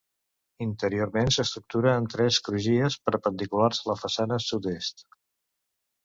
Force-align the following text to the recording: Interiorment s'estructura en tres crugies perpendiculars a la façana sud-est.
Interiorment 0.65 1.27
s'estructura 1.35 1.91
en 2.03 2.07
tres 2.13 2.39
crugies 2.47 2.97
perpendiculars 3.09 3.83
a 3.83 3.89
la 3.91 3.97
façana 4.05 4.39
sud-est. 4.47 5.05